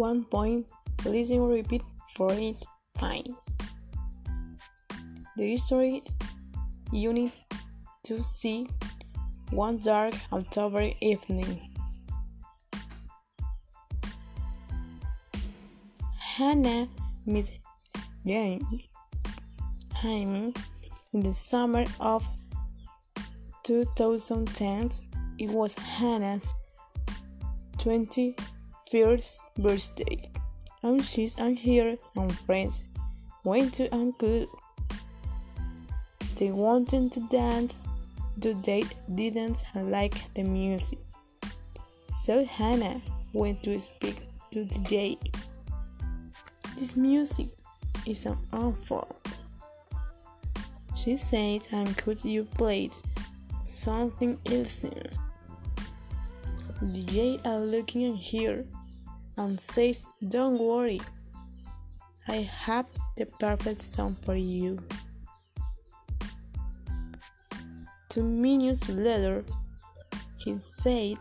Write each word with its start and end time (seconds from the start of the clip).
one 0.00 0.24
point, 0.24 0.66
listen 1.04 1.46
repeat 1.46 1.82
for 2.16 2.32
it. 2.32 2.56
Fine. 2.98 3.36
The 5.36 5.56
story 5.58 6.02
you 6.90 7.12
need 7.12 7.32
to 8.04 8.18
see 8.22 8.66
one 9.50 9.76
dark 9.76 10.14
October 10.32 10.88
evening. 11.02 11.60
Hannah 16.18 16.88
met 17.26 17.52
Jaime 18.24 20.54
in 21.12 21.22
the 21.22 21.34
summer 21.34 21.84
of 22.00 22.26
2010. 23.64 24.90
It 25.38 25.50
was 25.50 25.74
Hannah's 25.74 26.46
21st 28.90 29.40
birthday, 29.58 30.22
and 30.82 31.04
she's 31.04 31.36
and 31.36 31.56
her 31.60 31.96
and 32.16 32.36
friends 32.40 32.82
went 33.44 33.72
to 33.74 33.88
uncle. 33.94 34.46
They 36.34 36.50
wanted 36.50 37.12
to 37.12 37.20
dance, 37.28 37.78
but 38.36 38.64
they 38.64 38.84
didn't 39.14 39.62
like 39.76 40.34
the 40.34 40.42
music. 40.42 40.98
So 42.10 42.44
Hannah 42.44 43.00
went 43.32 43.62
to 43.62 43.78
speak 43.78 44.22
to 44.50 44.64
the 44.64 44.78
DJ. 44.80 45.18
This 46.76 46.96
music 46.96 47.48
is 48.06 48.26
an 48.26 48.38
unfold. 48.52 49.42
She 50.96 51.16
said, 51.16 51.68
and 51.70 51.96
could 51.96 52.24
you 52.24 52.44
play 52.44 52.90
something 53.62 54.38
else? 54.46 54.82
The 56.82 56.86
DJ 56.86 57.46
are 57.46 57.60
looking 57.60 58.14
at 58.14 58.18
her 58.32 58.64
and 59.40 59.58
says, 59.58 60.04
Don't 60.28 60.58
worry, 60.58 61.00
I 62.28 62.48
have 62.66 62.86
the 63.16 63.24
perfect 63.24 63.78
song 63.78 64.16
for 64.22 64.34
you. 64.34 64.78
Two 68.10 68.22
minutes 68.22 68.86
later, 68.88 69.44
he 70.36 70.58
said, 70.62 71.16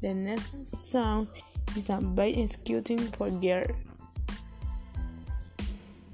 The 0.00 0.14
next 0.14 0.80
song 0.80 1.28
is 1.76 1.90
a 1.90 2.00
baby 2.00 2.42
executing 2.42 2.98
for 3.12 3.30
girl. 3.30 3.66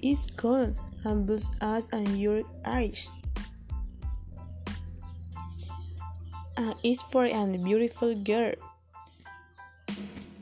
It's 0.02 0.26
called 0.26 0.80
and 1.04 1.24
boosts 1.24 1.56
us 1.60 1.88
and 1.92 2.20
your 2.20 2.42
eyes. 2.64 3.10
And 6.56 6.74
it's 6.82 7.02
for 7.02 7.26
a 7.26 7.46
beautiful 7.46 8.14
girl 8.16 8.54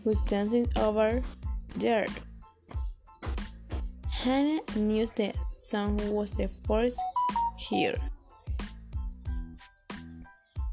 who's 0.08 0.20
dancing 0.22 0.66
over 0.76 1.22
there. 1.76 2.06
Hannah 4.08 4.60
knew 4.74 5.04
the 5.04 5.34
song 5.48 5.98
was 6.10 6.30
the 6.30 6.48
first 6.66 6.96
here. 7.58 7.98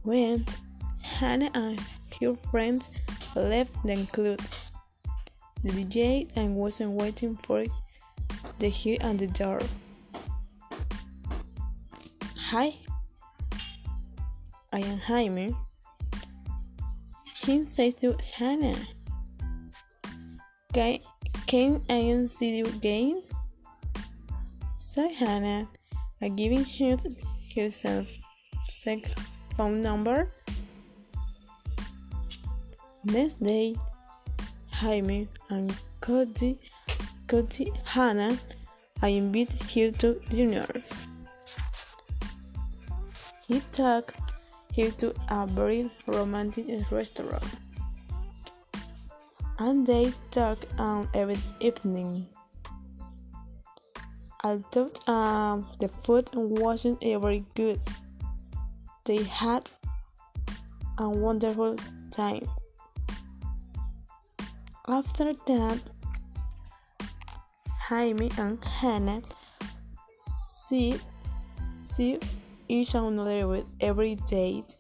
When 0.04 0.46
Hannah 1.02 1.52
and 1.54 1.82
her 2.22 2.36
friends 2.50 2.88
left 3.36 3.76
the 3.84 4.08
club, 4.14 4.40
the 5.66 5.72
DJ 5.72 6.30
and 6.38 6.56
wasn't 6.56 6.92
waiting 6.92 7.36
for 7.44 7.66
the 8.60 8.70
here 8.70 8.98
and 9.02 9.20
the 9.20 9.28
door. 9.28 9.60
Hi, 12.38 12.76
I 14.72 14.80
am 14.80 15.00
Jaime. 15.00 15.58
He 17.44 17.66
says 17.68 17.96
to 17.96 18.18
Hannah, 18.38 18.95
Can, 20.76 21.00
can 21.48 21.82
I 21.90 22.28
see 22.28 22.58
you 22.58 22.66
again? 22.66 23.24
So 24.78 25.08
Hannah, 25.08 25.70
giving 26.36 26.66
him 26.66 27.00
herself 27.56 28.08
cell 28.68 29.00
phone 29.56 29.82
number. 29.82 30.34
Next 33.06 33.42
day, 33.42 33.78
Jaime 34.70 35.30
and 35.50 35.74
Cody 36.02 36.60
Cody 37.28 37.72
Hannah, 37.86 38.38
I 39.02 39.16
invite 39.16 39.54
her 39.72 39.92
to 39.92 40.20
dinner. 40.30 40.68
He 43.48 43.62
took 43.72 44.14
her 44.76 44.92
to 44.92 45.16
a 45.30 45.48
very 45.48 45.90
romantic 46.06 46.92
restaurant. 46.92 47.65
And 49.58 49.88
they 49.88 50.14
talk 50.32 50.60
on 50.78 51.08
every 51.14 51.38
evening. 51.60 52.28
I 54.44 54.60
thought 54.72 55.08
um, 55.10 55.68
the 55.80 55.88
food 55.88 56.30
wasn't 56.34 57.02
very 57.02 57.46
good. 57.56 57.80
They 59.06 59.24
had 59.24 59.72
a 60.98 61.10
wonderful 61.10 61.78
time. 62.12 62.48
After 64.88 65.34
that, 65.34 65.80
Jaime 67.88 68.32
and 68.38 68.64
Hannah 68.64 69.22
see, 70.68 71.00
see 71.78 72.20
each 72.68 72.96
other 72.96 73.48
with 73.48 73.66
every 73.80 74.16
date. 74.28 74.76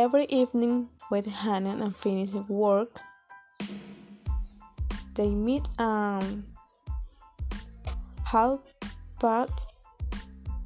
Every 0.00 0.24
evening, 0.30 0.88
when 1.10 1.24
Hannah 1.24 1.76
and 1.84 1.94
finish 1.94 2.32
work, 2.48 2.98
they 5.14 5.28
meet 5.28 5.68
and 5.78 6.42
half 8.24 8.60
past 9.20 9.74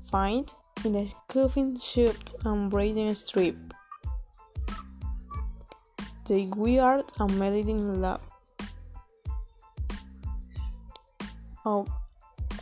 find 0.09 0.49
in 0.85 0.95
a 0.95 1.09
coffin 1.27 1.77
shop 1.81 2.15
and 2.45 2.71
braiding 2.71 3.13
strip. 3.15 3.57
They 6.29 6.47
weird 6.47 7.07
and 7.19 7.37
meditating 7.37 8.01
love. 8.01 8.21
Oh, 11.67 11.89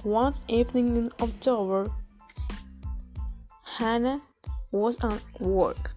one 0.05 0.33
evening 0.49 0.97
in 0.97 1.09
October, 1.21 1.93
Hannah 3.63 4.23
was 4.71 4.97
at 5.05 5.21
work. 5.39 5.92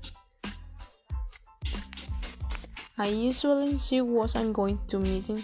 I 2.97 3.07
usually 3.07 3.77
she 3.79 4.01
wasn't 4.01 4.53
going 4.53 4.79
to 4.87 4.99
meeting 4.99 5.43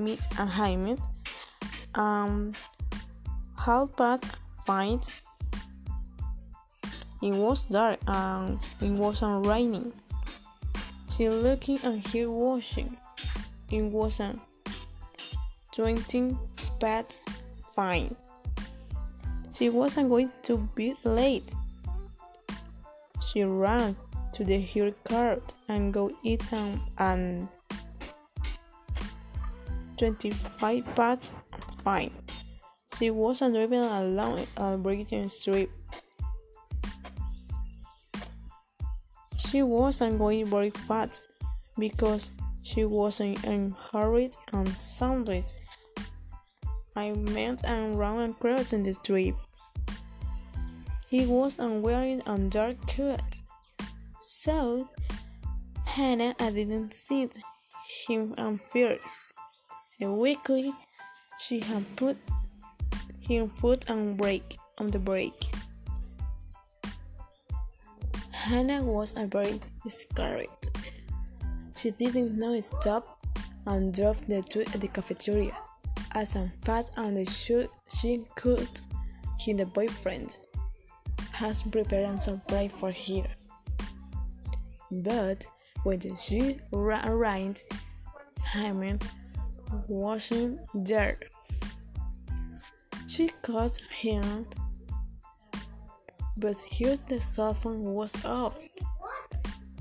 meet 0.00 0.20
a 0.38 0.46
Jaime. 0.46 0.96
Um, 1.94 2.52
half 3.58 3.94
past 3.96 4.24
five. 4.66 5.00
It 7.22 7.32
was 7.32 7.62
dark 7.62 7.98
and 8.06 8.58
it 8.80 8.90
wasn't 8.90 9.46
raining. 9.46 9.92
She 11.10 11.28
looking 11.28 11.78
and 11.84 12.06
he 12.06 12.24
watching. 12.26 12.96
It 13.70 13.82
wasn't 13.82 14.40
twenty 15.74 16.36
past 16.78 17.28
fine. 17.74 18.16
She 19.52 19.68
wasn't 19.68 20.08
going 20.08 20.30
to 20.44 20.56
be 20.74 20.94
late. 21.04 21.50
She 23.20 23.44
ran 23.44 23.94
to 24.32 24.44
the 24.44 24.60
hair 24.60 24.92
cart 25.04 25.54
and 25.68 25.92
go 25.92 26.10
eat 26.22 26.42
and, 26.52 26.80
and 26.98 27.48
25 29.98 30.84
past 30.94 31.34
fine. 31.82 32.12
She 32.96 33.10
wasn't 33.10 33.54
driving 33.54 33.80
along 33.80 34.46
a 34.56 34.76
Brighton 34.76 35.28
Street. 35.28 35.70
She 39.36 39.62
wasn't 39.62 40.18
going 40.18 40.46
very 40.46 40.70
fast 40.70 41.24
because 41.78 42.30
she 42.62 42.84
wasn't 42.84 43.42
in 43.44 43.74
hurry 43.90 44.30
and 44.52 44.68
sounded 44.76 45.44
I 46.96 47.12
met 47.12 47.64
and 47.64 47.98
ran 47.98 48.30
across 48.30 48.70
the 48.70 48.92
street. 48.92 49.34
He 51.08 51.26
was 51.26 51.58
wearing 51.58 52.20
a 52.26 52.38
dark 52.38 52.76
coat, 52.86 53.39
so 54.40 54.88
Hannah 55.84 56.34
I 56.40 56.50
didn't 56.50 56.94
see 56.94 57.28
him 58.08 58.32
at 58.38 58.70
first. 58.70 59.34
And 60.00 60.16
weakly, 60.16 60.72
she 61.38 61.60
had 61.60 61.84
put 61.96 62.16
him 63.20 63.50
foot 63.50 63.90
on 63.90 64.14
brake 64.14 64.56
on 64.78 64.90
the 64.90 64.98
brake. 64.98 65.44
Hannah 68.30 68.82
was 68.82 69.14
a 69.18 69.26
very 69.26 69.60
scared. 69.86 70.48
She 71.76 71.90
didn't 71.90 72.38
know 72.38 72.58
stop 72.60 73.20
and 73.66 73.92
drove 73.92 74.26
the 74.26 74.40
two 74.40 74.62
at 74.62 74.80
the 74.80 74.88
cafeteria 74.88 75.56
as 76.14 76.32
fast 76.64 76.96
as 76.96 77.36
she 77.36 78.24
could. 78.36 78.80
Her 79.46 79.66
boyfriend 79.66 80.38
has 81.32 81.62
prepared 81.62 82.08
a 82.08 82.18
surprise 82.18 82.70
for 82.80 82.90
her. 82.90 83.39
But 84.90 85.46
when 85.84 86.00
she 86.16 86.58
arrived, 86.72 87.64
Jaime 88.42 88.98
wasn't 89.88 90.60
there. 90.74 91.18
She 93.06 93.28
called 93.42 93.78
him, 93.90 94.46
but 96.36 96.56
here 96.58 96.96
the 97.08 97.20
cell 97.20 97.54
phone 97.54 97.82
was 97.82 98.24
off. 98.24 98.62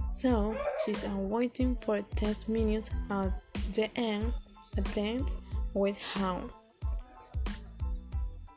So 0.01 0.55
she's 0.83 1.05
waiting 1.05 1.75
for 1.75 2.01
10 2.15 2.35
minutes 2.47 2.89
at 3.09 3.31
the 3.73 3.89
end, 3.95 4.33
attend 4.77 5.33
with 5.73 5.97
him. 5.97 6.51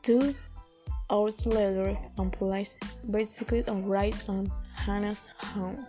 Two 0.01 0.35
hours 1.09 1.45
later, 1.45 1.97
and 2.17 2.31
police 2.33 2.75
basically 3.09 3.63
arrived 3.67 4.27
on 4.27 4.49
Hannah's 4.75 5.25
home. 5.37 5.85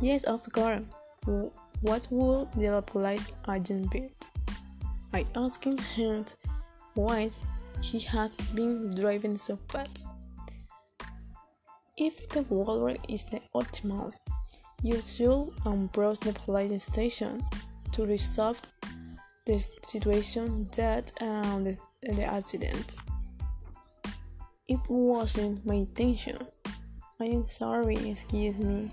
Yes, 0.00 0.24
of 0.24 0.42
course. 0.52 0.82
What 1.80 2.08
would 2.10 2.52
the 2.52 2.82
police 2.86 3.32
agent 3.48 3.90
be? 3.90 4.10
I 5.12 5.24
asked 5.34 5.64
him 5.64 6.26
why 6.94 7.30
he 7.80 8.00
had 8.00 8.32
been 8.54 8.94
driving 8.94 9.36
so 9.36 9.56
fast. 9.56 10.06
If 11.96 12.28
the 12.28 12.42
water 12.42 12.96
is 13.08 13.24
the 13.24 13.40
optimal, 13.54 14.12
you 14.82 15.00
should 15.02 15.52
approach 15.64 16.20
the 16.20 16.34
police 16.34 16.84
station 16.84 17.42
to 17.92 18.04
resolve 18.04 18.60
the 19.46 19.58
situation 19.82 20.68
that 20.76 21.10
um, 21.22 21.64
the, 21.64 21.78
the 22.02 22.24
accident. 22.24 22.96
It 24.68 24.80
wasn't 24.88 25.64
my 25.64 25.74
intention. 25.74 26.38
I 27.18 27.24
am 27.24 27.46
sorry, 27.46 28.10
excuse 28.10 28.58
me. 28.58 28.90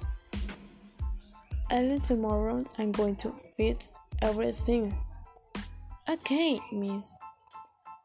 Early 1.74 1.98
tomorrow 1.98 2.62
I'm 2.78 2.92
going 2.92 3.16
to 3.16 3.34
fix 3.58 3.90
everything. 4.22 4.96
Okay, 6.08 6.60
miss. 6.72 7.16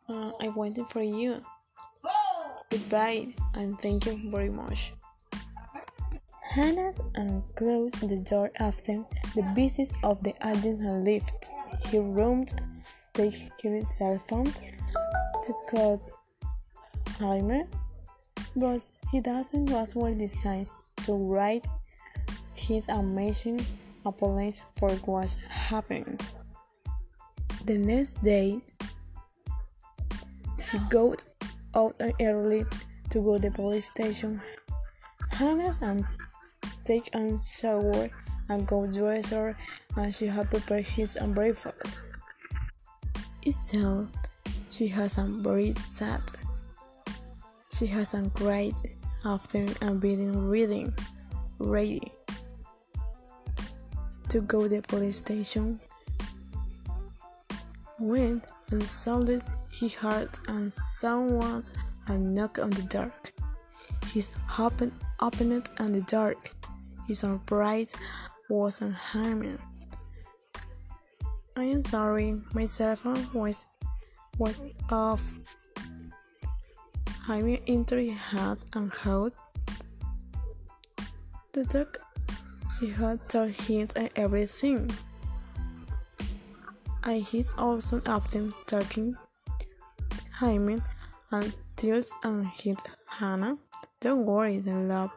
Uh, 0.08 0.32
I'm 0.40 0.54
waiting 0.54 0.86
for 0.86 1.02
you. 1.02 1.42
Goodbye 2.70 3.34
and 3.52 3.78
thank 3.78 4.06
you 4.06 4.30
very 4.30 4.48
much. 4.48 4.94
Hannah 6.40 6.92
closed 7.56 8.08
the 8.08 8.16
door 8.16 8.50
after 8.58 9.04
the 9.34 9.42
business 9.54 9.92
of 10.02 10.22
the 10.22 10.32
agent 10.42 10.80
had 10.80 11.04
left. 11.04 11.50
He 11.90 11.98
roomed, 11.98 12.54
take 13.12 13.34
his 13.60 13.94
cell 13.94 14.16
phone 14.16 14.50
to 15.42 15.52
call 15.68 16.00
Jaime, 17.18 17.64
but 18.56 18.90
he 19.12 19.20
doesn't 19.20 19.68
was 19.68 19.94
well 19.94 20.14
designed 20.14 20.72
to 21.02 21.12
write 21.12 21.68
his 22.58 22.88
amazing 22.88 23.64
apology 24.04 24.62
for 24.76 24.90
what 25.06 25.36
happened. 25.48 26.32
The 27.64 27.78
next 27.78 28.22
day, 28.22 28.60
she 30.58 30.78
got 30.90 31.24
out 31.74 31.96
early 32.20 32.64
to 33.10 33.20
go 33.22 33.38
to 33.38 33.48
the 33.48 33.50
police 33.50 33.86
station. 33.86 34.40
Hannah 35.30 35.72
and 35.82 36.04
take 36.84 37.14
a 37.14 37.38
shower 37.38 38.10
and 38.48 38.66
go 38.66 38.90
dress 38.90 39.30
her 39.30 39.56
and 39.96 40.14
she 40.14 40.26
had 40.26 40.50
prepared 40.50 40.86
his 40.86 41.16
breakfast. 41.28 42.04
Still, 43.46 44.08
she 44.68 44.88
has 44.88 45.16
a 45.16 45.22
very 45.22 45.74
sad. 45.80 46.20
She 47.72 47.86
has 47.86 48.14
a 48.14 48.22
great 48.34 48.76
after 49.24 49.64
and 49.80 50.00
being 50.00 50.48
reading, 50.48 50.92
ready 51.58 52.00
to 54.28 54.40
go 54.40 54.62
to 54.62 54.68
the 54.68 54.82
police 54.82 55.16
station. 55.16 55.80
Went 57.98 58.46
and 58.70 58.88
sounded 58.88 59.42
he 59.70 59.88
heard 59.88 60.38
and 60.48 60.72
someone 60.72 61.62
a 62.06 62.16
knock 62.16 62.58
on 62.58 62.70
the 62.70 62.82
dark. 62.82 63.32
His 64.12 64.30
open 64.58 64.92
opened 65.20 65.52
it 65.52 65.70
in 65.80 65.92
the 65.92 66.00
dark. 66.02 66.52
His 67.06 67.20
surprise 67.20 67.94
was 68.48 68.80
unharmed. 68.80 69.58
I 71.56 71.64
am 71.64 71.82
sorry, 71.82 72.40
my 72.54 72.66
cell 72.66 72.96
phone 72.96 73.26
was 73.32 73.66
was 74.38 74.56
off. 74.90 75.34
Jaime 77.22 77.60
entered 77.66 78.08
hat 78.10 78.64
and 78.74 78.92
house. 78.92 79.44
The 81.52 81.64
dog 81.64 81.98
she 82.70 82.88
had 82.90 83.28
told 83.28 83.50
him 83.50 83.88
everything. 84.16 84.90
I 87.04 87.20
hit 87.20 87.48
also 87.56 88.02
often 88.06 88.52
talking 88.66 89.16
Jaime 90.32 90.82
and 91.30 91.54
tears 91.76 92.12
and 92.22 92.46
hit 92.48 92.78
Hannah. 93.06 93.56
Don't 94.00 94.26
worry, 94.26 94.58
the 94.58 94.74
love. 94.74 95.10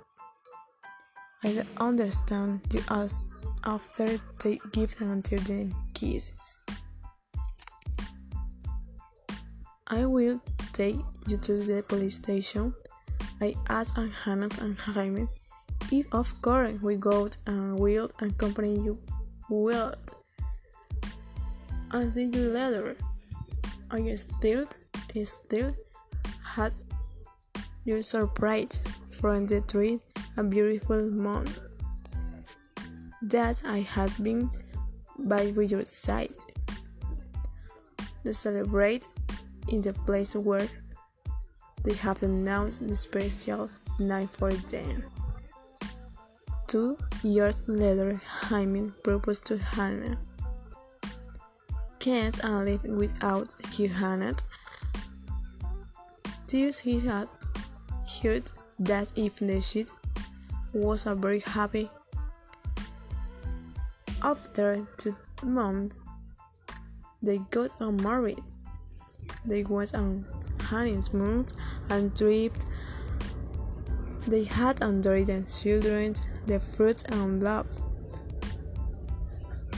I 1.43 1.63
understand 1.77 2.61
you 2.71 2.81
as 2.89 3.49
after 3.65 4.19
the 4.39 4.59
gift 4.71 5.01
until 5.01 5.39
the 5.39 5.71
kisses. 5.93 6.61
I 9.87 10.05
will 10.05 10.39
take 10.71 10.97
you 11.27 11.37
to 11.37 11.63
the 11.63 11.83
police 11.83 12.15
station. 12.15 12.73
I 13.41 13.55
asked 13.69 13.97
Hannah 13.97 14.49
and 14.61 14.77
Jaime 14.77 15.27
if 15.91 16.05
of 16.13 16.41
course 16.41 16.81
we 16.81 16.95
go 16.95 17.27
and 17.45 17.77
will 17.79 18.09
accompany 18.21 18.75
you 18.75 18.97
will 19.49 19.93
and 21.91 22.13
see 22.13 22.25
you 22.25 22.49
later. 22.49 22.95
I 23.91 24.15
still 24.15 24.67
still 25.23 25.71
had 26.43 26.75
your 27.83 28.01
surprise 28.01 28.79
from 29.09 29.47
the 29.47 29.59
tree 29.61 29.99
a 30.37 30.43
beautiful 30.43 31.09
month 31.11 31.65
that 33.21 33.61
I 33.65 33.79
had 33.79 34.11
been 34.23 34.49
by 35.19 35.41
your 35.41 35.81
side 35.81 36.33
to 38.23 38.33
celebrate 38.33 39.07
in 39.67 39.81
the 39.81 39.93
place 39.93 40.35
where 40.35 40.67
they 41.83 41.93
have 41.93 42.23
announced 42.23 42.87
the 42.87 42.95
special 42.95 43.69
night 43.99 44.29
for 44.29 44.53
them. 44.53 45.03
Two 46.71 46.97
years 47.21 47.67
later, 47.67 48.21
Jaime 48.25 48.91
proposed 49.03 49.45
to 49.47 49.57
Hannah. 49.57 50.17
Can't 51.99 52.45
I 52.45 52.63
live 52.63 52.83
without 52.83 53.53
you, 53.77 53.89
Hannah? 53.89 54.31
This 56.47 56.79
he 56.79 57.01
had 57.01 57.27
heard 58.23 58.49
that 58.79 59.11
if 59.17 59.35
the 59.35 59.59
sheet 59.59 59.91
was 60.71 61.07
a 61.07 61.13
very 61.13 61.41
happy. 61.41 61.89
After 64.23 64.79
two 64.95 65.17
months, 65.43 65.99
they 67.21 67.39
got 67.51 67.81
married. 67.81 68.39
They 69.43 69.65
went 69.65 69.93
on 69.93 70.25
honeymoon 70.61 71.47
and 71.89 72.15
tripped. 72.15 72.63
They 74.25 74.45
had 74.45 74.81
enjoyed 74.81 75.27
their 75.27 75.43
children, 75.43 76.15
the 76.47 76.59
fruit 76.59 77.03
and 77.09 77.41
love. 77.43 77.67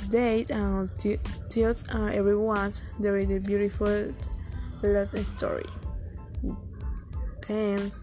Date 0.10 0.52
and 0.52 0.90
uh, 0.90 1.18
tells 1.50 1.88
uh, 1.90 2.12
everyone 2.14 2.72
there 3.00 3.18
is 3.18 3.32
a 3.32 3.40
beautiful 3.40 4.14
love 4.84 5.08
story. 5.08 5.66
Thanks. 7.42 8.02